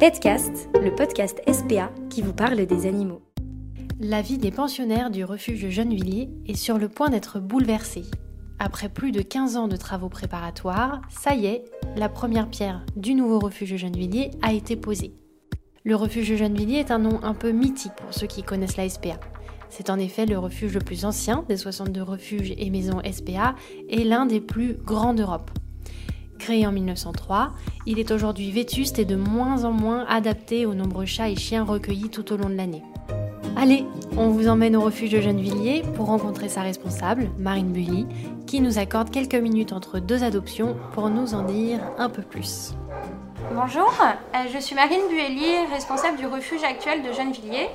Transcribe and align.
Petcast, 0.00 0.70
le 0.80 0.94
podcast 0.94 1.42
SPA 1.46 1.92
qui 2.08 2.22
vous 2.22 2.32
parle 2.32 2.64
des 2.64 2.86
animaux. 2.86 3.20
La 4.00 4.22
vie 4.22 4.38
des 4.38 4.50
pensionnaires 4.50 5.10
du 5.10 5.26
refuge 5.26 5.68
Gennevilliers 5.68 6.30
est 6.46 6.54
sur 6.54 6.78
le 6.78 6.88
point 6.88 7.10
d'être 7.10 7.38
bouleversée. 7.38 8.04
Après 8.58 8.88
plus 8.88 9.12
de 9.12 9.20
15 9.20 9.58
ans 9.58 9.68
de 9.68 9.76
travaux 9.76 10.08
préparatoires, 10.08 11.02
ça 11.10 11.34
y 11.34 11.44
est, 11.44 11.64
la 11.96 12.08
première 12.08 12.48
pierre 12.48 12.86
du 12.96 13.12
nouveau 13.12 13.40
refuge 13.40 13.76
Gennevilliers 13.76 14.30
a 14.40 14.54
été 14.54 14.74
posée. 14.74 15.12
Le 15.84 15.96
refuge 15.96 16.34
Gennevilliers 16.34 16.78
est 16.78 16.92
un 16.92 16.98
nom 16.98 17.22
un 17.22 17.34
peu 17.34 17.50
mythique 17.50 17.92
pour 17.96 18.14
ceux 18.14 18.26
qui 18.26 18.42
connaissent 18.42 18.78
la 18.78 18.88
SPA. 18.88 19.20
C'est 19.68 19.90
en 19.90 19.98
effet 19.98 20.24
le 20.24 20.38
refuge 20.38 20.72
le 20.72 20.80
plus 20.80 21.04
ancien 21.04 21.44
des 21.46 21.58
62 21.58 22.02
refuges 22.02 22.54
et 22.56 22.70
maisons 22.70 23.02
SPA 23.04 23.54
et 23.90 24.04
l'un 24.04 24.24
des 24.24 24.40
plus 24.40 24.78
grands 24.82 25.12
d'Europe. 25.12 25.50
Créé 26.40 26.66
en 26.66 26.72
1903, 26.72 27.50
il 27.84 27.98
est 27.98 28.10
aujourd'hui 28.10 28.50
vétuste 28.50 28.98
et 28.98 29.04
de 29.04 29.14
moins 29.14 29.64
en 29.64 29.72
moins 29.72 30.06
adapté 30.08 30.64
aux 30.64 30.72
nombreux 30.72 31.04
chats 31.04 31.28
et 31.28 31.36
chiens 31.36 31.64
recueillis 31.64 32.08
tout 32.08 32.32
au 32.32 32.38
long 32.38 32.48
de 32.48 32.54
l'année. 32.54 32.82
Allez, 33.58 33.84
on 34.16 34.30
vous 34.30 34.48
emmène 34.48 34.74
au 34.74 34.80
refuge 34.80 35.10
de 35.10 35.20
Gennevilliers 35.20 35.82
pour 35.96 36.06
rencontrer 36.06 36.48
sa 36.48 36.62
responsable, 36.62 37.28
Marine 37.38 37.72
Bully, 37.72 38.06
qui 38.46 38.62
nous 38.62 38.78
accorde 38.78 39.10
quelques 39.10 39.34
minutes 39.34 39.74
entre 39.74 39.98
deux 39.98 40.24
adoptions 40.24 40.76
pour 40.94 41.10
nous 41.10 41.34
en 41.34 41.42
dire 41.42 41.78
un 41.98 42.08
peu 42.08 42.22
plus. 42.22 42.72
Bonjour, 43.52 43.92
euh, 44.00 44.38
je 44.50 44.58
suis 44.60 44.74
Marine 44.74 45.08
Buelli, 45.10 45.66
responsable 45.70 46.16
du 46.16 46.26
refuge 46.26 46.64
actuel 46.64 47.02
de 47.02 47.12
Gennevilliers. 47.12 47.68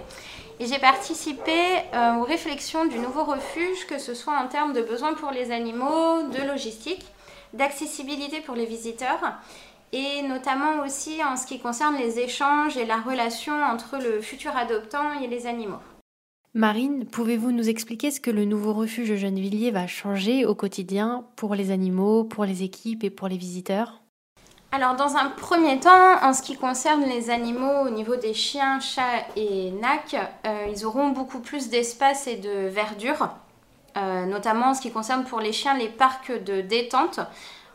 Et 0.59 0.65
j'ai 0.65 0.79
participé 0.79 1.51
euh, 1.93 2.15
aux 2.15 2.23
réflexions 2.23 2.85
du 2.87 2.97
nouveau 2.97 3.25
refuge, 3.25 3.85
que 3.87 3.99
ce 3.99 4.15
soit 4.15 4.39
en 4.39 4.47
termes 4.47 4.73
de 4.73 4.81
besoins 4.81 5.13
pour 5.13 5.29
les 5.29 5.51
animaux, 5.51 6.23
de 6.33 6.47
logistique, 6.47 7.05
d'accessibilité 7.55 8.41
pour 8.41 8.55
les 8.55 8.65
visiteurs 8.65 9.21
et 9.93 10.21
notamment 10.23 10.83
aussi 10.83 11.23
en 11.23 11.37
ce 11.37 11.47
qui 11.47 11.59
concerne 11.59 11.97
les 11.97 12.19
échanges 12.19 12.75
et 12.77 12.85
la 12.85 12.97
relation 12.97 13.53
entre 13.53 13.97
le 13.97 14.21
futur 14.21 14.55
adoptant 14.55 15.19
et 15.21 15.27
les 15.27 15.47
animaux. 15.47 15.79
Marine, 16.53 17.05
pouvez-vous 17.05 17.51
nous 17.51 17.69
expliquer 17.69 18.11
ce 18.11 18.21
que 18.21 18.31
le 18.31 18.45
nouveau 18.45 18.73
refuge 18.73 19.15
Gennevilliers 19.15 19.71
va 19.71 19.87
changer 19.87 20.45
au 20.45 20.55
quotidien 20.55 21.25
pour 21.35 21.53
les 21.53 21.71
animaux, 21.71 22.23
pour 22.23 22.45
les 22.45 22.63
équipes 22.63 23.03
et 23.03 23.09
pour 23.09 23.27
les 23.27 23.37
visiteurs? 23.37 24.01
Alors 24.71 24.95
dans 24.95 25.15
un 25.15 25.29
premier 25.29 25.79
temps, 25.79 26.21
en 26.21 26.33
ce 26.33 26.41
qui 26.41 26.57
concerne 26.57 27.05
les 27.05 27.29
animaux 27.29 27.85
au 27.85 27.89
niveau 27.89 28.17
des 28.17 28.33
chiens, 28.33 28.79
chats 28.81 29.25
et 29.37 29.71
nacs, 29.71 30.17
euh, 30.45 30.67
ils 30.69 30.85
auront 30.85 31.09
beaucoup 31.09 31.39
plus 31.39 31.69
d'espace 31.69 32.27
et 32.27 32.35
de 32.35 32.67
verdure, 32.67 33.29
euh, 33.97 34.25
notamment 34.25 34.67
en 34.67 34.73
ce 34.73 34.81
qui 34.81 34.91
concerne 34.91 35.23
pour 35.23 35.39
les 35.39 35.53
chiens 35.53 35.77
les 35.77 35.89
parcs 35.89 36.31
de 36.31 36.61
détente. 36.61 37.19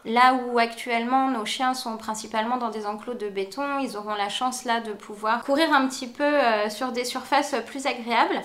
Là 0.05 0.35
où 0.35 0.59
actuellement 0.59 1.31
nos 1.31 1.45
chiens 1.45 1.75
sont 1.75 1.99
principalement 1.99 2.57
dans 2.57 2.71
des 2.71 2.87
enclos 2.87 3.15
de 3.15 3.29
béton, 3.29 3.79
ils 3.81 3.97
auront 3.97 4.15
la 4.15 4.31
chance 4.31 4.65
là 4.65 4.81
de 4.81 4.93
pouvoir 4.93 5.45
courir 5.45 5.73
un 5.75 5.87
petit 5.87 6.07
peu 6.07 6.25
euh, 6.25 6.71
sur 6.71 6.93
des 6.93 7.05
surfaces 7.05 7.55
plus 7.67 7.87
agréables. 7.87 8.41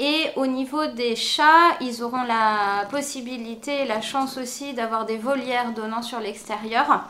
Et 0.00 0.30
au 0.36 0.46
niveau 0.46 0.86
des 0.86 1.16
chats, 1.16 1.76
ils 1.80 2.04
auront 2.04 2.22
la 2.22 2.86
possibilité 2.88 3.82
et 3.82 3.84
la 3.84 4.00
chance 4.00 4.38
aussi 4.38 4.72
d'avoir 4.72 5.06
des 5.06 5.16
volières 5.16 5.72
donnant 5.72 6.02
sur 6.02 6.20
l'extérieur. 6.20 7.04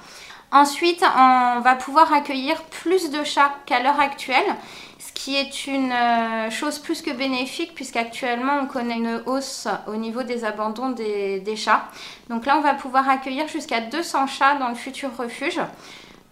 Ensuite, 0.51 1.03
on 1.03 1.61
va 1.61 1.75
pouvoir 1.75 2.11
accueillir 2.13 2.63
plus 2.65 3.11
de 3.11 3.23
chats 3.23 3.55
qu'à 3.67 3.83
l'heure 3.83 4.01
actuelle, 4.01 4.47
ce 4.99 5.13
qui 5.13 5.37
est 5.37 5.67
une 5.67 5.93
euh, 5.93 6.51
chose 6.51 6.79
plus 6.79 7.03
que 7.03 7.11
bénéfique 7.11 7.75
puisqu'actuellement 7.75 8.61
on 8.63 8.67
connaît 8.67 8.97
une 8.97 9.23
hausse 9.27 9.69
au 9.87 9.97
niveau 9.97 10.23
des 10.23 10.47
abandons 10.47 10.89
des, 10.89 11.57
chats. 11.57 11.85
Donc 12.31 12.47
là, 12.47 12.57
on 12.57 12.63
va 12.63 12.73
pouvoir 12.73 13.09
accueillir 13.11 13.47
jusqu'à 13.47 13.83
200 13.83 14.27
chats 14.27 14.55
dans 14.55 14.71
le 14.71 14.75
futur 14.75 15.11
refuge. 15.19 15.61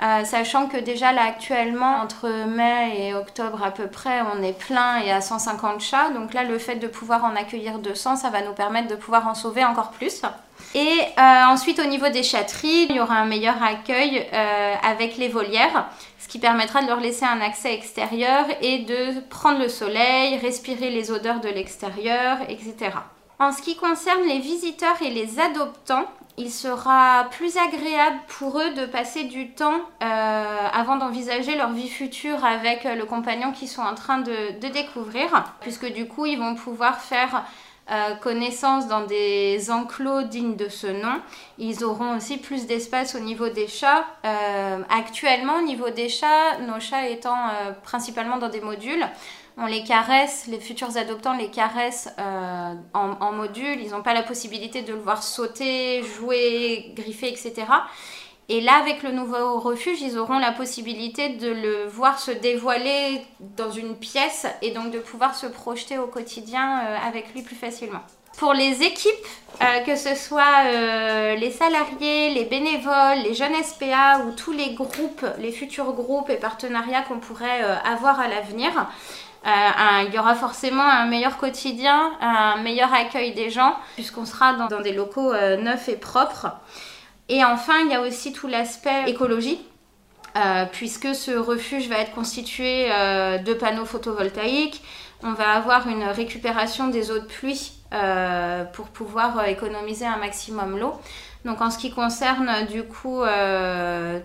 Euh, 0.03 0.25
sachant 0.25 0.67
que 0.67 0.77
déjà 0.77 1.13
là 1.13 1.23
actuellement 1.27 1.97
entre 1.97 2.29
mai 2.47 3.07
et 3.07 3.15
octobre 3.15 3.63
à 3.63 3.71
peu 3.71 3.87
près 3.87 4.21
on 4.31 4.43
est 4.43 4.53
plein 4.53 4.99
et 4.99 5.11
à 5.11 5.23
150 5.23 5.81
chats 5.81 6.11
donc 6.11 6.35
là 6.35 6.45
le 6.45 6.59
fait 6.59 6.75
de 6.75 6.87
pouvoir 6.87 7.25
en 7.25 7.35
accueillir 7.35 7.79
200 7.79 8.17
ça 8.17 8.29
va 8.29 8.43
nous 8.43 8.53
permettre 8.53 8.89
de 8.89 8.95
pouvoir 8.95 9.27
en 9.27 9.35
sauver 9.35 9.65
encore 9.65 9.93
plus 9.93 10.21
et 10.77 11.01
euh, 11.19 11.45
ensuite, 11.47 11.79
au 11.79 11.87
niveau 11.87 12.11
des 12.11 12.23
chatteries, 12.23 12.87
il 12.91 12.97
y 12.97 13.01
aura 13.01 13.15
un 13.15 13.25
meilleur 13.25 13.63
accueil 13.63 14.27
euh, 14.31 14.75
avec 14.83 15.17
les 15.17 15.29
volières, 15.29 15.89
ce 16.19 16.29
qui 16.29 16.39
permettra 16.39 16.83
de 16.83 16.87
leur 16.87 17.01
laisser 17.01 17.25
un 17.25 17.41
accès 17.41 17.73
extérieur 17.73 18.45
et 18.61 18.81
de 18.81 19.21
prendre 19.31 19.59
le 19.59 19.71
soleil, 19.71 20.37
respirer 20.37 20.91
les 20.91 21.11
odeurs 21.11 21.41
de 21.41 21.49
l'extérieur, 21.49 22.37
etc. 22.51 22.91
En 23.39 23.53
ce 23.53 23.63
qui 23.63 23.77
concerne 23.77 24.23
les 24.29 24.39
visiteurs 24.39 25.01
et 25.01 25.09
les 25.09 25.41
adoptants, 25.41 26.05
il 26.37 26.51
sera 26.51 27.25
plus 27.31 27.57
agréable 27.57 28.19
pour 28.39 28.61
eux 28.61 28.75
de 28.75 28.85
passer 28.85 29.25
du 29.25 29.53
temps 29.53 29.81
euh, 30.03 30.69
avant 30.75 30.97
d'envisager 30.97 31.57
leur 31.57 31.71
vie 31.71 31.89
future 31.89 32.45
avec 32.45 32.85
le 32.85 33.07
compagnon 33.07 33.53
qu'ils 33.53 33.69
sont 33.69 33.81
en 33.81 33.95
train 33.95 34.19
de, 34.19 34.61
de 34.61 34.69
découvrir, 34.69 35.45
puisque 35.63 35.91
du 35.91 36.07
coup, 36.07 36.27
ils 36.27 36.39
vont 36.39 36.55
pouvoir 36.55 37.01
faire 37.01 37.45
euh, 37.89 38.17
connaissance 38.17 38.89
dans 38.89 39.07
des 39.07 39.71
enclos 39.71 40.23
dignes 40.23 40.57
de 40.57 40.69
ce 40.69 40.89
nom. 40.89 41.21
Ils 41.57 41.85
auront 41.85 42.17
aussi 42.17 42.37
plus 42.37 42.67
d'espace 42.67 43.15
au 43.15 43.21
niveau 43.21 43.49
des 43.49 43.69
chats. 43.69 44.05
Euh, 44.25 44.81
actuellement, 44.91 45.59
au 45.59 45.63
niveau 45.63 45.91
des 45.91 46.09
chats, 46.09 46.59
nos 46.67 46.81
chats 46.81 47.09
étant 47.09 47.37
euh, 47.37 47.71
principalement 47.85 48.39
dans 48.39 48.49
des 48.49 48.61
modules, 48.61 49.07
on 49.57 49.67
les 49.67 49.85
caresse, 49.85 50.49
les 50.49 50.59
futurs 50.59 50.97
adoptants 50.97 51.37
les 51.37 51.49
caressent 51.49 52.11
en, 52.19 52.77
en, 52.93 53.33
module. 53.33 53.81
Ils 53.81 53.91
n'ont 53.91 54.03
pas 54.03 54.13
la 54.13 54.23
possibilité 54.23 54.83
de 54.83 54.93
le 54.93 54.99
voir 54.99 55.23
sauter, 55.23 56.03
jouer, 56.03 56.93
griffer, 56.95 57.29
etc. 57.29 57.65
Et 58.49 58.61
là, 58.61 58.75
avec 58.77 59.03
le 59.03 59.11
nouveau 59.11 59.59
refuge, 59.59 60.01
ils 60.03 60.19
auront 60.19 60.39
la 60.39 60.53
possibilité 60.53 61.31
de 61.31 61.49
le 61.49 61.87
voir 61.87 62.21
se 62.21 62.31
dévoiler 62.31 63.21
dans 63.41 63.73
une 63.73 63.97
pièce 63.97 64.47
et 64.63 64.71
donc 64.71 64.93
de 64.93 65.01
pouvoir 65.01 65.35
se 65.35 65.47
projeter 65.47 65.99
au 65.99 66.07
quotidien 66.07 66.81
euh, 66.81 66.97
avec 67.09 67.35
lui 67.35 67.43
plus 67.43 67.57
facilement. 67.57 68.03
Pour 68.39 68.53
les 68.53 68.83
équipes, 68.83 69.11
euh, 69.63 69.81
que 69.81 69.97
ce 69.97 70.15
soit 70.15 70.67
euh, 70.67 71.35
les 71.35 71.51
salariés, 71.51 72.35
les 72.35 72.45
bénévoles, 72.45 73.19
les 73.25 73.35
jeunes 73.35 73.55
SPA 73.65 74.21
ou 74.21 74.31
tous 74.31 74.53
les 74.53 74.75
groupes, 74.75 75.27
les 75.39 75.51
futurs 75.51 75.93
groupes 75.95 76.31
et 76.31 76.37
partenariats 76.37 77.03
qu'on 77.03 77.19
pourrait 77.19 77.63
avoir 77.85 78.21
à 78.21 78.29
l'avenir, 78.29 78.71
il 79.45 80.13
y 80.13 80.19
aura 80.19 80.35
forcément 80.35 80.83
un 80.83 81.07
meilleur 81.07 81.37
quotidien, 81.37 82.13
un 82.21 82.57
meilleur 82.63 82.93
accueil 82.93 83.33
des 83.33 83.49
gens, 83.49 83.77
puisqu'on 83.95 84.25
sera 84.25 84.55
dans 84.55 84.81
des 84.81 84.93
locaux 84.93 85.33
neufs 85.33 85.89
et 85.89 85.97
propres. 85.97 86.49
Et 87.29 87.45
enfin, 87.45 87.81
il 87.85 87.91
y 87.91 87.95
a 87.95 88.01
aussi 88.01 88.33
tout 88.33 88.49
l'aspect 88.49 89.09
écologie. 89.09 89.59
Euh, 90.37 90.67
puisque 90.71 91.15
ce 91.15 91.31
refuge 91.31 91.89
va 91.89 91.97
être 91.99 92.13
constitué 92.13 92.89
euh, 92.93 93.39
de 93.39 93.55
panneaux 93.55 93.87
photovoltaïques. 93.87 94.83
On 95.23 95.33
va 95.33 95.53
avoir 95.53 95.89
une 95.89 96.05
récupération 96.05 96.89
des 96.89 97.11
eaux 97.11 97.19
de 97.19 97.25
pluie 97.25 97.73
euh, 97.95 98.65
pour 98.65 98.89
pouvoir 98.89 99.49
économiser 99.49 100.05
un 100.05 100.19
maximum 100.19 100.79
l'eau. 100.79 100.93
Donc 101.47 101.63
en 101.63 101.71
ce 101.71 101.79
qui 101.79 101.91
concerne 101.91 102.67
du 102.67 102.83
coup 102.83 103.23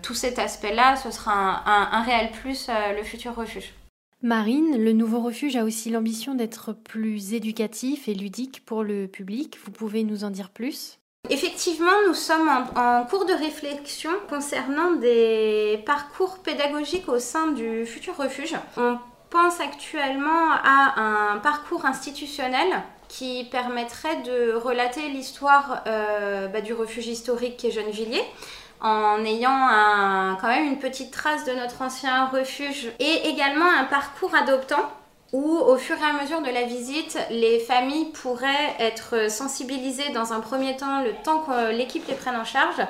tout 0.02 0.14
cet 0.14 0.38
aspect-là, 0.38 0.98
ce 0.98 1.12
sera 1.12 1.64
un, 1.66 1.90
un 1.94 2.02
réel 2.02 2.32
plus 2.32 2.68
le 2.98 3.04
futur 3.04 3.36
refuge. 3.36 3.74
Marine, 4.22 4.84
le 4.84 4.92
nouveau 4.92 5.22
refuge 5.22 5.56
a 5.56 5.64
aussi 5.64 5.92
l'ambition 5.92 6.36
d'être 6.36 6.74
plus 6.74 7.34
éducatif 7.34 8.10
et 8.10 8.16
ludique 8.16 8.66
pour 8.66 8.84
le 8.84 9.08
public. 9.08 9.58
Vous 9.64 9.72
pouvez 9.72 10.04
nous 10.04 10.24
en 10.26 10.30
dire 10.30 10.50
plus? 10.50 10.98
Effectivement, 11.32 11.92
nous 12.08 12.14
sommes 12.14 12.50
en, 12.76 13.06
cours 13.06 13.26
de 13.26 13.34
réflexion 13.34 14.12
concernant 14.28 14.92
des 14.92 15.82
parcours 15.86 16.40
pédagogiques 16.40 17.08
au 17.08 17.20
sein 17.20 17.48
du 17.54 17.86
futur 17.86 18.18
refuge. 18.18 18.54
On 18.76 18.98
pense 19.30 19.62
actuellement 19.62 20.52
à 20.62 21.00
un 21.00 21.38
parcours 21.38 21.86
institutionnel 21.86 22.68
qui 23.08 23.46
permettrait 23.50 24.18
de 24.24 24.56
relater 24.56 25.08
l'histoire 25.08 25.84
euh, 25.88 26.48
bah, 26.50 26.60
du 26.60 26.74
refuge 26.74 27.08
historique 27.08 27.56
qui 27.56 27.68
est 27.68 27.72
Gennevilliers 27.72 28.26
en 28.82 29.24
ayant 29.24 30.36
quand 30.42 30.48
même 30.48 30.66
une 30.66 30.80
petite 30.80 31.12
trace 31.12 31.46
de 31.46 31.54
notre 31.54 31.82
ancien 31.82 32.26
refuge 32.26 32.92
et 33.00 33.30
également 33.30 33.70
un 33.80 33.86
parcours 33.86 34.36
adoptant 34.36 34.90
où 35.34 35.58
au 35.58 35.78
fur 35.78 35.98
et 35.98 36.04
à 36.04 36.22
mesure 36.22 36.42
de 36.42 36.50
la 36.50 36.64
visite, 36.64 37.18
les 37.30 37.60
familles 37.60 38.12
pourraient 38.12 38.76
être 38.80 39.32
sensibilisées 39.32 40.10
dans 40.14 40.34
un 40.34 40.42
premier 40.42 40.76
temps, 40.76 41.02
le 41.02 41.14
temps 41.24 41.40
que 41.40 41.72
l'équipe 41.72 42.06
les 42.08 42.16
prenne 42.16 42.36
en 42.36 42.44
charge, 42.44 42.82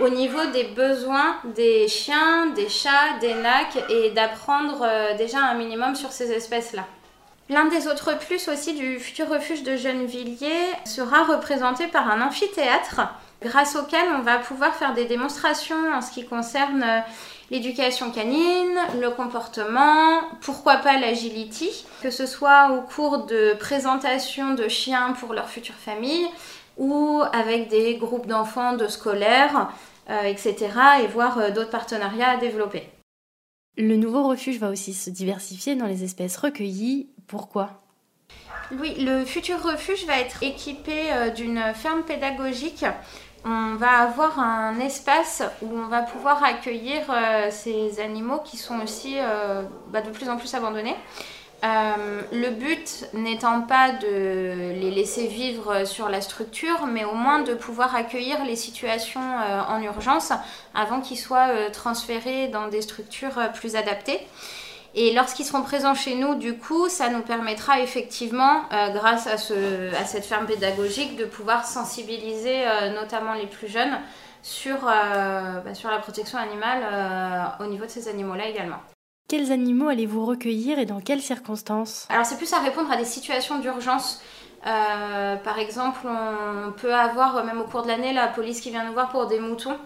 au 0.00 0.08
niveau 0.08 0.44
des 0.52 0.64
besoins 0.64 1.36
des 1.54 1.86
chiens, 1.88 2.46
des 2.46 2.68
chats, 2.68 3.18
des 3.20 3.34
nacs 3.34 3.78
et 3.90 4.10
d'apprendre 4.10 4.82
euh, 4.82 5.16
déjà 5.16 5.38
un 5.38 5.54
minimum 5.54 5.94
sur 5.94 6.12
ces 6.12 6.32
espèces-là. 6.32 6.86
L'un 7.50 7.66
des 7.66 7.86
autres 7.88 8.18
plus 8.18 8.48
aussi 8.48 8.72
du 8.72 8.98
futur 8.98 9.28
refuge 9.28 9.62
de 9.62 9.76
Gennevilliers 9.76 10.70
sera 10.86 11.24
représenté 11.24 11.86
par 11.88 12.08
un 12.10 12.22
amphithéâtre 12.22 13.02
grâce 13.42 13.76
auquel 13.76 14.06
on 14.16 14.22
va 14.22 14.38
pouvoir 14.38 14.74
faire 14.74 14.94
des 14.94 15.04
démonstrations 15.04 15.92
en 15.92 16.00
ce 16.00 16.12
qui 16.12 16.26
concerne 16.26 16.82
euh, 16.82 17.00
l'éducation 17.50 18.10
canine, 18.10 18.78
le 19.00 19.10
comportement, 19.10 20.20
pourquoi 20.40 20.76
pas 20.76 20.98
l'agility, 20.98 21.84
que 22.02 22.10
ce 22.10 22.26
soit 22.26 22.72
au 22.72 22.80
cours 22.80 23.26
de 23.26 23.54
présentation 23.58 24.54
de 24.54 24.68
chiens 24.68 25.12
pour 25.20 25.34
leur 25.34 25.48
future 25.48 25.74
famille 25.74 26.26
ou 26.78 27.22
avec 27.32 27.68
des 27.68 27.96
groupes 27.96 28.26
d'enfants 28.26 28.76
de 28.76 28.88
scolaires, 28.88 29.70
euh, 30.10 30.22
etc. 30.22 30.68
et 31.02 31.06
voir 31.06 31.38
euh, 31.38 31.50
d'autres 31.50 31.70
partenariats 31.70 32.30
à 32.30 32.36
développer. 32.38 32.88
Le 33.76 33.96
nouveau 33.96 34.26
refuge 34.26 34.58
va 34.58 34.70
aussi 34.70 34.94
se 34.94 35.10
diversifier 35.10 35.76
dans 35.76 35.86
les 35.86 36.04
espèces 36.04 36.36
recueillies. 36.36 37.08
Pourquoi? 37.26 37.82
Oui, 38.80 38.94
le 38.98 39.24
futur 39.24 39.62
refuge 39.62 40.06
va 40.06 40.18
être 40.18 40.42
équipé 40.42 41.12
euh, 41.12 41.30
d'une 41.30 41.60
ferme 41.74 42.02
pédagogique. 42.02 42.84
On 43.44 43.74
va 43.74 44.02
avoir 44.02 44.38
un 44.38 44.78
espace 44.78 45.42
où 45.62 45.68
on 45.76 45.88
va 45.88 46.02
pouvoir 46.02 46.44
accueillir 46.44 47.00
euh, 47.10 47.48
ces 47.50 47.98
animaux 47.98 48.38
qui 48.44 48.56
sont 48.56 48.80
aussi 48.80 49.16
euh, 49.18 49.62
bah, 49.88 50.00
de 50.00 50.10
plus 50.10 50.28
en 50.28 50.36
plus 50.36 50.54
abandonnés. 50.54 50.94
le 51.64 52.50
but 52.50 53.06
n'étant 53.14 53.62
pas 53.62 53.90
de 53.90 54.72
les 54.80 54.90
laisser 54.90 55.26
vivre 55.26 55.84
sur 55.84 56.08
la 56.08 56.20
structure, 56.20 56.86
mais 56.86 57.04
au 57.04 57.14
moins 57.14 57.40
de 57.40 57.54
pouvoir 57.54 57.96
accueillir 57.96 58.44
les 58.44 58.56
situations 58.56 59.36
en 59.68 59.80
urgence 59.82 60.32
avant 60.74 61.00
qu'ils 61.00 61.18
soient 61.18 61.70
transférés 61.72 62.48
dans 62.48 62.68
des 62.68 62.82
structures 62.82 63.38
plus 63.54 63.76
adaptées. 63.76 64.20
Et 64.94 65.14
lorsqu'ils 65.14 65.46
seront 65.46 65.62
présents 65.62 65.94
chez 65.94 66.16
nous, 66.16 66.34
du 66.34 66.58
coup, 66.58 66.88
ça 66.88 67.08
nous 67.08 67.22
permettra 67.22 67.80
effectivement, 67.80 68.62
euh, 68.72 68.90
grâce 68.90 69.26
à, 69.26 69.38
ce, 69.38 69.94
à, 69.94 70.04
cette 70.04 70.26
ferme 70.26 70.46
pédagogique, 70.46 71.16
de 71.16 71.24
pouvoir 71.24 71.64
sensibiliser 71.64 72.66
euh, 72.66 72.90
notamment 72.94 73.32
les 73.32 73.46
plus 73.46 73.68
jeunes 73.68 73.98
sur, 74.42 74.76
euh, 74.86 75.60
bah, 75.60 75.74
sur 75.74 75.90
la 75.90 75.98
protection 75.98 76.38
animale 76.38 76.82
au 77.60 77.66
niveau 77.66 77.86
de 77.86 77.90
ces 77.90 78.08
animaux-là 78.08 78.48
également. 78.48 78.78
Quels 79.28 79.50
animaux 79.50 79.88
allez-vous 79.88 80.26
recueillir 80.26 80.78
et 80.78 80.84
dans 80.84 81.00
quelles 81.00 81.22
circonstances? 81.22 82.06
Alors 82.10 82.26
c'est 82.26 82.36
plus 82.36 82.52
à 82.52 82.58
répondre 82.58 82.92
à 82.92 82.96
des 82.96 83.06
situations 83.06 83.60
d'urgence. 83.60 84.20
par 84.62 85.58
exemple, 85.58 86.06
on 86.06 86.72
peut 86.72 86.92
avoir, 86.92 87.42
même 87.46 87.60
au 87.62 87.64
cours 87.64 87.82
de 87.82 87.88
l'année, 87.88 88.12
la 88.12 88.26
police 88.26 88.60
qui 88.60 88.70
vient 88.70 88.84
nous 88.84 88.92
voir 88.92 89.08
pour 89.08 89.26
des 89.26 89.40
moutons. 89.40 89.78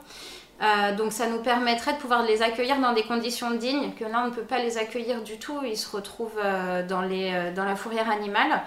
Euh, 0.63 0.97
donc 0.97 1.13
ça 1.13 1.29
nous 1.29 1.43
permettrait 1.43 1.93
de 1.95 1.99
pouvoir 1.99 2.23
les 2.23 2.43
accueillir 2.43 2.81
dans 2.81 2.95
des 2.95 3.03
conditions 3.03 3.51
dignes, 3.53 3.93
que 3.99 4.05
là 4.05 4.23
on 4.25 4.29
ne 4.29 4.35
peut 4.35 4.43
pas 4.43 4.59
les 4.59 4.79
accueillir 4.79 5.23
du 5.23 5.39
tout, 5.39 5.59
ils 5.65 5.77
se 5.77 5.95
retrouvent 5.95 6.39
euh, 6.43 6.83
euh, 6.89 7.55
dans 7.55 7.65
la 7.65 7.77
fourrière 7.77 8.11
animale. 8.11 8.63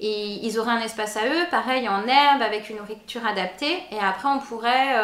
Et 0.00 0.46
ils 0.46 0.60
auraient 0.60 0.72
un 0.72 0.80
espace 0.80 1.16
à 1.16 1.26
eux, 1.26 1.46
pareil 1.50 1.88
en 1.88 2.06
herbe, 2.06 2.40
avec 2.40 2.70
une 2.70 2.76
nourriture 2.76 3.26
adaptée. 3.26 3.78
Et 3.90 3.98
après, 3.98 4.28
on 4.28 4.38
pourrait 4.38 4.94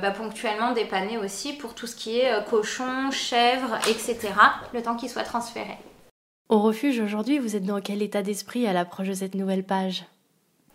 bah, 0.00 0.12
ponctuellement 0.12 0.70
dépanner 0.70 1.18
aussi 1.18 1.54
pour 1.54 1.74
tout 1.74 1.88
ce 1.88 1.96
qui 1.96 2.20
est 2.20 2.30
cochon, 2.48 3.10
chèvre, 3.10 3.76
etc., 3.88 4.16
le 4.72 4.80
temps 4.80 4.94
qu'ils 4.94 5.10
soient 5.10 5.24
transférés. 5.24 5.78
Au 6.48 6.60
refuge 6.60 7.00
aujourd'hui, 7.00 7.40
vous 7.40 7.56
êtes 7.56 7.64
dans 7.64 7.80
quel 7.80 8.00
état 8.00 8.22
d'esprit 8.22 8.68
à 8.68 8.72
l'approche 8.72 9.08
de 9.08 9.14
cette 9.14 9.34
nouvelle 9.34 9.64
page? 9.64 10.04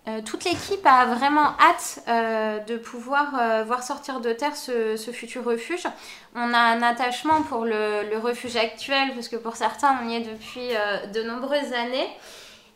Euh, 0.05 0.19
toute 0.21 0.43
l'équipe 0.43 0.85
a 0.85 1.05
vraiment 1.05 1.55
hâte 1.61 2.03
euh, 2.09 2.59
de 2.59 2.75
pouvoir 2.75 3.39
euh, 3.39 3.63
voir 3.63 3.83
sortir 3.83 4.19
de 4.19 4.33
terre 4.33 4.57
ce, 4.57 4.97
futur 5.13 5.45
refuge. 5.45 5.87
On 6.35 6.53
a 6.53 6.57
un 6.57 6.81
attachement 6.81 7.41
pour 7.43 7.63
le, 7.63 8.17
refuge 8.17 8.57
actuel, 8.57 9.13
parce 9.13 9.29
que 9.29 9.37
pour 9.37 9.55
certains, 9.55 9.97
on 10.03 10.09
y 10.09 10.15
est 10.15 10.21
depuis 10.21 10.69
de 11.13 11.23
nombreuses 11.23 11.71
années. 11.73 12.09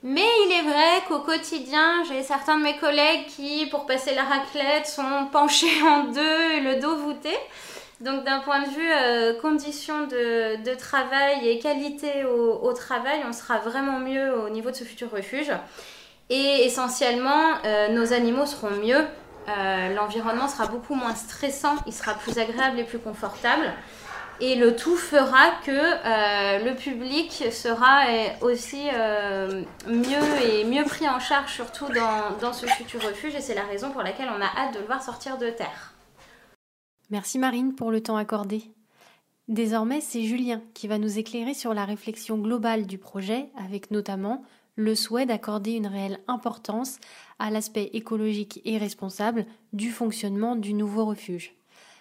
Mais 0.03 0.27
il 0.45 0.53
est 0.53 0.61
vrai 0.61 1.03
qu'au 1.07 1.19
quotidien, 1.19 2.03
j'ai 2.07 2.23
certains 2.23 2.59
de 2.59 2.63
mes 2.63 2.77
collègues 2.77 3.25
qui, 3.25 3.65
pour 3.65 3.85
passer 3.85 4.15
la 4.15 4.23
raclette, 4.23 4.87
sont 4.87 5.27
penchés 5.31 5.81
en 5.83 6.05
deux 6.05 6.51
et 6.51 6.59
le 6.61 6.79
dos 6.79 6.95
voûté. 6.95 7.31
Donc 7.99 8.23
d'un 8.23 8.39
point 8.39 8.61
de 8.61 8.69
vue 8.69 9.41
conditions 9.41 10.03
de, 10.07 10.75
travail 10.75 11.49
et 11.49 11.59
qualité 11.59 12.23
au 12.23 12.71
travail, 12.71 13.21
on 13.27 13.33
sera 13.33 13.57
vraiment 13.57 13.99
mieux 13.99 14.33
au 14.45 14.49
niveau 14.49 14.71
de 14.71 14.75
ce 14.75 14.85
futur 14.85 15.11
refuge. 15.11 15.51
Et 16.29 16.65
essentiellement, 16.65 17.55
euh, 17.65 17.89
nos 17.89 18.13
animaux 18.13 18.45
seront 18.45 18.71
mieux. 18.71 19.05
Euh, 19.47 19.95
l'environnement 19.95 20.47
sera 20.47 20.67
beaucoup 20.67 20.93
moins 20.93 21.15
stressant, 21.15 21.75
il 21.85 21.93
sera 21.93 22.15
plus 22.15 22.37
agréable 22.37 22.79
et 22.79 22.83
plus 22.83 22.99
confortable. 22.99 23.71
Et 24.39 24.55
le 24.55 24.75
tout 24.75 24.97
fera 24.97 25.51
que 25.65 25.71
euh, 25.71 26.63
le 26.63 26.75
public 26.75 27.45
sera 27.51 28.01
aussi 28.41 28.83
mieux 29.87 30.45
et 30.45 30.63
mieux 30.65 30.83
pris 30.83 31.09
en 31.09 31.19
charge, 31.19 31.53
surtout 31.53 31.87
dans, 31.91 32.37
dans 32.39 32.53
ce 32.53 32.67
futur 32.67 33.01
refuge. 33.01 33.33
Et 33.35 33.41
c'est 33.41 33.55
la 33.55 33.63
raison 33.63 33.89
pour 33.89 34.03
laquelle 34.03 34.29
on 34.29 34.41
a 34.41 34.45
hâte 34.45 34.75
de 34.75 34.79
le 34.79 34.85
voir 34.85 35.01
sortir 35.01 35.37
de 35.37 35.49
terre. 35.49 35.93
Merci 37.09 37.39
Marine 37.39 37.73
pour 37.73 37.89
le 37.89 38.03
temps 38.03 38.17
accordé. 38.17 38.63
Désormais, 39.47 40.01
c'est 40.01 40.23
Julien 40.23 40.61
qui 40.73 40.89
va 40.89 40.97
nous 40.97 41.17
éclairer 41.17 41.53
sur 41.53 41.73
la 41.73 41.85
réflexion 41.85 42.37
globale 42.37 42.85
du 42.85 42.97
projet, 42.97 43.47
avec 43.57 43.91
notamment 43.91 44.43
le 44.77 44.95
souhait 44.95 45.25
d'accorder 45.25 45.71
une 45.71 45.87
réelle 45.87 46.19
importance 46.27 46.99
à 47.39 47.49
l'aspect 47.49 47.89
écologique 47.93 48.61
et 48.63 48.77
responsable 48.77 49.45
du 49.73 49.89
fonctionnement 49.89 50.55
du 50.55 50.73
nouveau 50.73 51.05
refuge. 51.05 51.53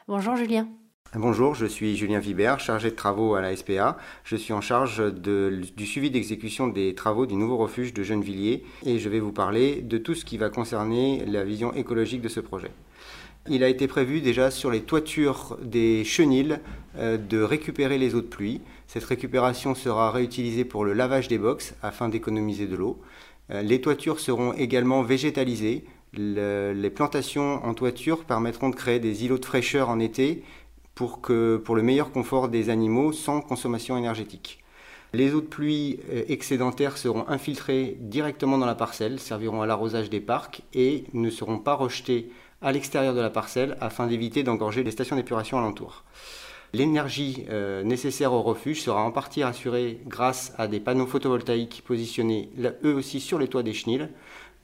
Bonjour 0.06 0.36
Julien. 0.36 0.68
Bonjour, 1.14 1.54
je 1.54 1.66
suis 1.66 1.96
Julien 1.96 2.18
Vibert, 2.18 2.60
chargé 2.60 2.90
de 2.90 2.94
travaux 2.94 3.34
à 3.34 3.40
la 3.40 3.56
SPA. 3.56 3.96
Je 4.22 4.36
suis 4.36 4.52
en 4.52 4.60
charge 4.60 5.02
du 5.14 5.86
suivi 5.86 6.10
d'exécution 6.10 6.68
des 6.68 6.94
travaux 6.94 7.26
du 7.26 7.36
nouveau 7.36 7.56
refuge 7.56 7.94
de 7.94 8.02
Gennevilliers 8.02 8.64
et 8.84 8.98
je 8.98 9.08
vais 9.08 9.20
vous 9.20 9.32
parler 9.32 9.80
de 9.82 9.98
tout 9.98 10.14
ce 10.14 10.24
qui 10.24 10.36
va 10.36 10.50
concerner 10.50 11.24
la 11.24 11.44
vision 11.44 11.72
écologique 11.72 12.20
de 12.20 12.28
ce 12.28 12.40
projet. 12.40 12.70
Il 13.48 13.62
a 13.62 13.68
été 13.68 13.86
prévu 13.86 14.20
déjà 14.20 14.50
sur 14.50 14.70
les 14.70 14.82
toitures 14.82 15.56
des 15.62 16.04
chenilles 16.04 16.58
euh, 16.98 17.16
de 17.16 17.40
récupérer 17.40 17.96
les 17.98 18.14
eaux 18.14 18.20
de 18.20 18.26
pluie. 18.26 18.60
Cette 18.86 19.04
récupération 19.04 19.74
sera 19.74 20.10
réutilisée 20.10 20.64
pour 20.64 20.84
le 20.84 20.92
lavage 20.92 21.28
des 21.28 21.38
box 21.38 21.74
afin 21.82 22.08
d'économiser 22.08 22.66
de 22.66 22.76
l'eau. 22.76 22.98
Euh, 23.50 23.62
les 23.62 23.80
toitures 23.80 24.20
seront 24.20 24.52
également 24.52 25.02
végétalisées. 25.02 25.84
les 26.12 26.90
plantations 26.90 27.64
en 27.64 27.74
toiture 27.74 28.24
permettront 28.24 28.70
de 28.70 28.74
créer 28.74 28.98
des 28.98 29.24
îlots 29.24 29.38
de 29.38 29.44
fraîcheur 29.44 29.90
en 29.90 30.00
été 30.00 30.42
pour, 30.94 31.20
pour 31.20 31.76
le 31.76 31.82
meilleur 31.82 32.10
confort 32.10 32.48
des 32.48 32.70
animaux 32.70 33.12
sans 33.12 33.40
consommation 33.40 33.96
énergétique. 33.96 34.64
Les 35.12 35.32
eaux 35.34 35.40
de 35.40 35.46
pluie 35.46 36.00
euh, 36.10 36.24
excédentaires 36.28 36.98
seront 36.98 37.28
infiltrées 37.28 37.96
directement 38.00 38.58
dans 38.58 38.66
la 38.66 38.74
parcelle, 38.74 39.20
serviront 39.20 39.62
à 39.62 39.66
l'arrosage 39.66 40.10
des 40.10 40.20
parcs 40.20 40.62
et 40.74 41.04
ne 41.12 41.30
seront 41.30 41.58
pas 41.58 41.74
rejetées 41.74 42.30
à 42.62 42.72
l'extérieur 42.72 43.14
de 43.14 43.20
la 43.20 43.30
parcelle 43.30 43.76
afin 43.80 44.06
d'éviter 44.06 44.42
d'engorger 44.42 44.82
les 44.82 44.90
stations 44.90 45.16
d'épuration 45.16 45.58
alentour. 45.58 46.04
L'énergie 46.72 47.44
euh, 47.48 47.82
nécessaire 47.84 48.32
au 48.32 48.42
refuge 48.42 48.82
sera 48.82 49.02
en 49.02 49.12
partie 49.12 49.42
assurée 49.42 50.00
grâce 50.06 50.52
à 50.58 50.66
des 50.68 50.80
panneaux 50.80 51.06
photovoltaïques 51.06 51.82
positionnés 51.86 52.50
eux 52.84 52.94
aussi 52.94 53.20
sur 53.20 53.38
les 53.38 53.48
toits 53.48 53.62
des 53.62 53.72
chenilles. 53.72 54.08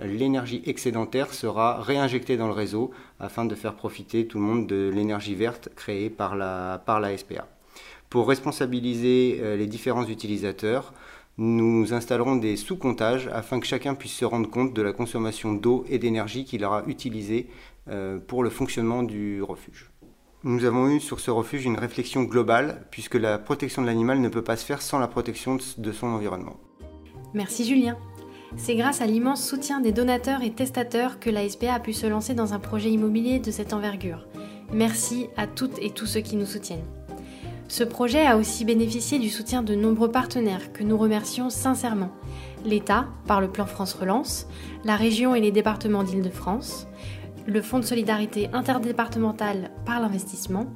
L'énergie 0.00 0.62
excédentaire 0.66 1.32
sera 1.32 1.80
réinjectée 1.80 2.36
dans 2.36 2.48
le 2.48 2.54
réseau 2.54 2.90
afin 3.20 3.44
de 3.44 3.54
faire 3.54 3.74
profiter 3.74 4.26
tout 4.26 4.38
le 4.38 4.44
monde 4.44 4.66
de 4.66 4.90
l'énergie 4.92 5.34
verte 5.34 5.68
créée 5.76 6.10
par 6.10 6.34
la, 6.34 6.82
SPA. 7.16 7.46
Pour 8.10 8.28
responsabiliser 8.28 9.38
euh, 9.40 9.56
les 9.56 9.66
différents 9.66 10.06
utilisateurs, 10.06 10.92
nous 11.38 11.94
installerons 11.94 12.36
des 12.36 12.56
sous-comptages 12.56 13.28
afin 13.32 13.58
que 13.58 13.66
chacun 13.66 13.94
puisse 13.94 14.12
se 14.12 14.24
rendre 14.24 14.50
compte 14.50 14.74
de 14.74 14.82
la 14.82 14.92
consommation 14.92 15.54
d'eau 15.54 15.84
et 15.88 15.98
d'énergie 15.98 16.44
qu'il 16.44 16.62
aura 16.64 16.82
utilisée 16.86 17.48
pour 18.26 18.42
le 18.42 18.50
fonctionnement 18.50 19.02
du 19.02 19.42
refuge. 19.42 19.90
Nous 20.44 20.64
avons 20.64 20.88
eu 20.88 20.98
sur 20.98 21.20
ce 21.20 21.30
refuge 21.30 21.64
une 21.64 21.78
réflexion 21.78 22.24
globale 22.24 22.86
puisque 22.90 23.14
la 23.14 23.38
protection 23.38 23.82
de 23.82 23.86
l'animal 23.86 24.20
ne 24.20 24.28
peut 24.28 24.42
pas 24.42 24.56
se 24.56 24.64
faire 24.64 24.82
sans 24.82 24.98
la 24.98 25.06
protection 25.06 25.56
de 25.78 25.92
son 25.92 26.08
environnement. 26.08 26.56
Merci 27.34 27.64
Julien. 27.64 27.96
C'est 28.56 28.76
grâce 28.76 29.00
à 29.00 29.06
l'immense 29.06 29.46
soutien 29.46 29.80
des 29.80 29.92
donateurs 29.92 30.42
et 30.42 30.50
testateurs 30.50 31.18
que 31.20 31.30
la 31.30 31.48
SPA 31.48 31.74
a 31.74 31.80
pu 31.80 31.92
se 31.92 32.06
lancer 32.06 32.34
dans 32.34 32.52
un 32.52 32.58
projet 32.58 32.90
immobilier 32.90 33.38
de 33.38 33.50
cette 33.50 33.72
envergure. 33.72 34.26
Merci 34.72 35.28
à 35.36 35.46
toutes 35.46 35.78
et 35.80 35.90
tous 35.90 36.06
ceux 36.06 36.20
qui 36.20 36.36
nous 36.36 36.46
soutiennent. 36.46 36.84
Ce 37.68 37.84
projet 37.84 38.26
a 38.26 38.36
aussi 38.36 38.66
bénéficié 38.66 39.18
du 39.18 39.30
soutien 39.30 39.62
de 39.62 39.74
nombreux 39.74 40.10
partenaires 40.10 40.72
que 40.72 40.82
nous 40.82 40.98
remercions 40.98 41.48
sincèrement. 41.48 42.10
L'État, 42.66 43.06
par 43.26 43.40
le 43.40 43.48
plan 43.48 43.64
France 43.64 43.94
Relance, 43.94 44.46
la 44.84 44.96
région 44.96 45.34
et 45.34 45.40
les 45.40 45.52
départements 45.52 46.02
d'Île-de-France, 46.02 46.86
le 47.46 47.62
Fonds 47.62 47.78
de 47.78 47.84
solidarité 47.84 48.48
interdépartemental 48.52 49.70
par 49.84 50.00
l'investissement, 50.00 50.66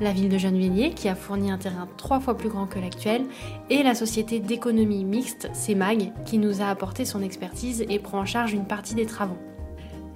la 0.00 0.12
ville 0.12 0.28
de 0.28 0.38
Gennevilliers 0.38 0.90
qui 0.90 1.08
a 1.08 1.14
fourni 1.14 1.50
un 1.50 1.58
terrain 1.58 1.88
trois 1.96 2.20
fois 2.20 2.36
plus 2.36 2.48
grand 2.48 2.66
que 2.66 2.78
l'actuel, 2.78 3.22
et 3.70 3.82
la 3.82 3.94
société 3.94 4.40
d'économie 4.40 5.04
mixte, 5.04 5.48
CEMAG, 5.52 6.12
qui 6.24 6.38
nous 6.38 6.62
a 6.62 6.66
apporté 6.66 7.04
son 7.04 7.22
expertise 7.22 7.84
et 7.88 7.98
prend 7.98 8.20
en 8.20 8.26
charge 8.26 8.52
une 8.52 8.66
partie 8.66 8.94
des 8.94 9.06
travaux. 9.06 9.38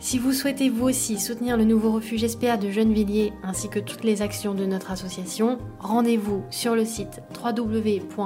Si 0.03 0.19
vous 0.19 0.33
souhaitez 0.33 0.71
vous 0.71 0.87
aussi 0.89 1.19
soutenir 1.19 1.59
le 1.59 1.65
nouveau 1.65 1.93
refuge 1.93 2.27
SPA 2.27 2.57
de 2.57 2.71
Gennevilliers 2.71 3.35
ainsi 3.43 3.69
que 3.69 3.79
toutes 3.79 4.03
les 4.03 4.23
actions 4.23 4.55
de 4.55 4.65
notre 4.65 4.93
association, 4.93 5.59
rendez-vous 5.79 6.43
sur 6.49 6.75
le 6.75 6.87
site 6.87 7.21
www.la-spa.fr. 7.39 8.17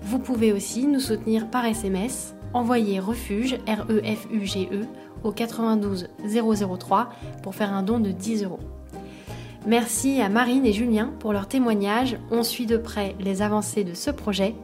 Vous 0.00 0.18
pouvez 0.18 0.52
aussi 0.54 0.86
nous 0.86 1.00
soutenir 1.00 1.50
par 1.50 1.66
SMS. 1.66 2.34
Envoyez 2.54 3.00
refuge 3.00 3.58
R-E-F-U-G-E 3.66 4.82
e, 4.82 4.86
au 5.24 5.32
92 5.32 6.08
003 6.24 7.10
pour 7.42 7.54
faire 7.54 7.72
un 7.72 7.82
don 7.82 8.00
de 8.00 8.10
10 8.10 8.44
euros. 8.44 8.60
Merci 9.66 10.20
à 10.20 10.28
Marine 10.28 10.64
et 10.64 10.72
Julien 10.72 11.12
pour 11.18 11.32
leur 11.32 11.48
témoignage. 11.48 12.16
On 12.30 12.42
suit 12.42 12.66
de 12.66 12.76
près 12.76 13.14
les 13.20 13.42
avancées 13.42 13.84
de 13.84 13.94
ce 13.94 14.10
projet. 14.10 14.54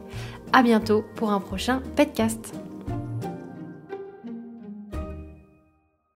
À 0.53 0.63
bientôt 0.63 1.03
pour 1.15 1.31
un 1.31 1.39
prochain 1.39 1.81
podcast. 1.95 2.53